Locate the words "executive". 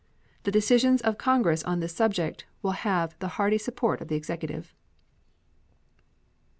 4.15-4.73